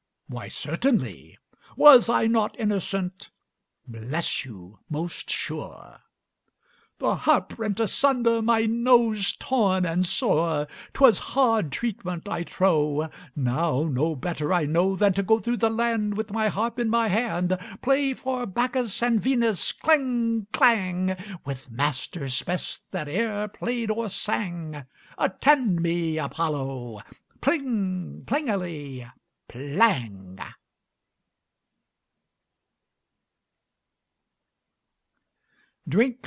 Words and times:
"Why, 0.27 0.47
certainly!" 0.47 1.37
"Was 1.75 2.07
I 2.07 2.25
not 2.25 2.57
innocent?" 2.57 3.29
"Bless 3.85 4.45
you, 4.45 4.79
most 4.89 5.29
sure!" 5.29 5.99
"The 6.99 7.15
harp 7.15 7.59
rent 7.59 7.81
asunder, 7.81 8.41
my 8.41 8.65
nose 8.65 9.33
torn 9.37 9.85
and 9.85 10.05
sore, 10.05 10.69
Twas 10.93 11.19
hard 11.19 11.69
treatment, 11.73 12.29
I 12.29 12.43
trow! 12.43 13.09
Now 13.35 13.83
no 13.91 14.15
better 14.15 14.53
I 14.53 14.63
know 14.63 14.95
Than 14.95 15.11
to 15.15 15.23
go 15.23 15.37
through 15.37 15.57
the 15.57 15.69
land 15.69 16.15
With 16.15 16.31
my 16.31 16.47
harp 16.47 16.79
in 16.79 16.87
my 16.89 17.09
hand, 17.09 17.57
Play 17.81 18.13
for 18.13 18.45
Bacchus 18.45 19.03
and 19.03 19.19
Venus 19.21 19.73
kling 19.73 20.47
klang 20.53 21.17
With 21.43 21.69
masters 21.69 22.41
best 22.43 22.89
that 22.91 23.09
e'er 23.09 23.49
played 23.49 23.91
or 23.91 24.07
sang; 24.07 24.85
Attend 25.17 25.81
me, 25.81 26.17
Apollo! 26.19 27.01
pling 27.41 28.23
plingeli 28.25 29.11
plang." 29.49 30.39